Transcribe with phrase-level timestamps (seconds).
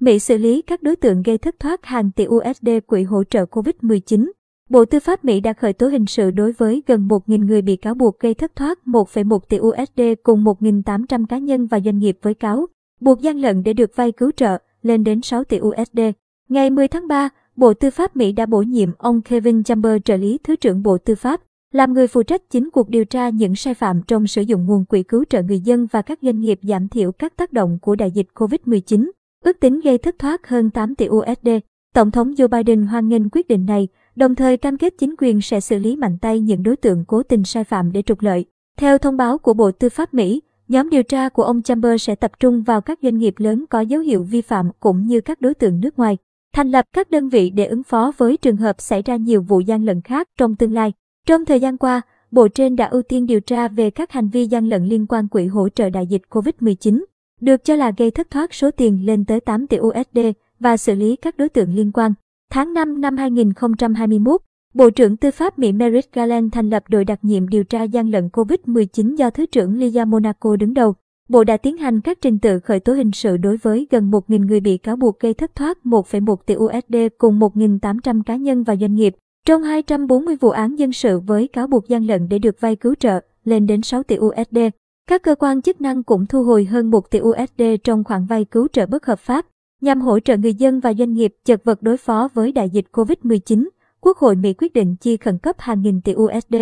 [0.00, 3.44] Mỹ xử lý các đối tượng gây thất thoát hàng tỷ USD quỹ hỗ trợ
[3.44, 4.30] COVID-19.
[4.70, 7.76] Bộ Tư pháp Mỹ đã khởi tố hình sự đối với gần 1.000 người bị
[7.76, 12.18] cáo buộc gây thất thoát 1,1 tỷ USD cùng 1.800 cá nhân và doanh nghiệp
[12.22, 12.66] với cáo
[13.00, 16.00] buộc gian lận để được vay cứu trợ lên đến 6 tỷ USD.
[16.48, 20.16] Ngày 10 tháng 3, Bộ Tư pháp Mỹ đã bổ nhiệm ông Kevin chamber trợ
[20.16, 21.40] lý Thứ trưởng Bộ Tư pháp,
[21.72, 24.84] làm người phụ trách chính cuộc điều tra những sai phạm trong sử dụng nguồn
[24.84, 27.94] quỹ cứu trợ người dân và các doanh nghiệp giảm thiểu các tác động của
[27.94, 29.10] đại dịch COVID-19,
[29.44, 31.48] ước tính gây thất thoát hơn 8 tỷ USD.
[31.94, 35.40] Tổng thống Joe Biden hoan nghênh quyết định này, đồng thời cam kết chính quyền
[35.40, 38.44] sẽ xử lý mạnh tay những đối tượng cố tình sai phạm để trục lợi.
[38.76, 42.14] Theo thông báo của Bộ Tư pháp Mỹ, nhóm điều tra của ông Chambers sẽ
[42.14, 45.40] tập trung vào các doanh nghiệp lớn có dấu hiệu vi phạm cũng như các
[45.40, 46.16] đối tượng nước ngoài,
[46.52, 49.60] thành lập các đơn vị để ứng phó với trường hợp xảy ra nhiều vụ
[49.60, 50.92] gian lận khác trong tương lai.
[51.26, 54.46] Trong thời gian qua, Bộ trên đã ưu tiên điều tra về các hành vi
[54.46, 57.04] gian lận liên quan quỹ hỗ trợ đại dịch COVID-19,
[57.40, 60.18] được cho là gây thất thoát số tiền lên tới 8 tỷ USD
[60.60, 62.12] và xử lý các đối tượng liên quan.
[62.50, 64.40] Tháng 5 năm 2021,
[64.74, 68.10] Bộ trưởng Tư pháp Mỹ Merrick Garland thành lập đội đặc nhiệm điều tra gian
[68.10, 70.94] lận COVID-19 do Thứ trưởng Lia Monaco đứng đầu.
[71.28, 74.46] Bộ đã tiến hành các trình tự khởi tố hình sự đối với gần 1.000
[74.46, 78.76] người bị cáo buộc gây thất thoát 1,1 tỷ USD cùng 1.800 cá nhân và
[78.76, 79.16] doanh nghiệp.
[79.46, 82.94] Trong 240 vụ án dân sự với cáo buộc gian lận để được vay cứu
[82.94, 84.58] trợ, lên đến 6 tỷ USD.
[85.06, 88.44] Các cơ quan chức năng cũng thu hồi hơn 1 tỷ USD trong khoản vay
[88.44, 89.46] cứu trợ bất hợp pháp,
[89.80, 92.86] nhằm hỗ trợ người dân và doanh nghiệp chật vật đối phó với đại dịch
[92.92, 93.68] COVID-19.
[94.00, 96.54] Quốc hội Mỹ quyết định chi khẩn cấp hàng nghìn tỷ USD